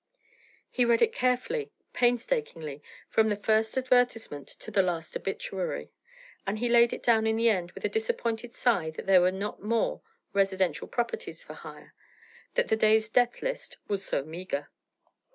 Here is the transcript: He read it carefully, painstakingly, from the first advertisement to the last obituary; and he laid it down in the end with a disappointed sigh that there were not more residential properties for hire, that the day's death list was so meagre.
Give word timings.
He 0.71 0.83
read 0.83 1.03
it 1.03 1.13
carefully, 1.13 1.69
painstakingly, 1.93 2.81
from 3.07 3.29
the 3.29 3.35
first 3.35 3.77
advertisement 3.77 4.47
to 4.47 4.71
the 4.71 4.81
last 4.81 5.15
obituary; 5.15 5.91
and 6.47 6.57
he 6.57 6.67
laid 6.69 6.91
it 6.91 7.03
down 7.03 7.27
in 7.27 7.35
the 7.35 7.51
end 7.51 7.73
with 7.73 7.85
a 7.85 7.87
disappointed 7.87 8.51
sigh 8.51 8.89
that 8.89 9.05
there 9.05 9.21
were 9.21 9.31
not 9.31 9.61
more 9.61 10.01
residential 10.33 10.87
properties 10.87 11.43
for 11.43 11.53
hire, 11.53 11.93
that 12.55 12.69
the 12.69 12.75
day's 12.75 13.09
death 13.09 13.43
list 13.43 13.77
was 13.87 14.03
so 14.03 14.23
meagre. 14.23 14.71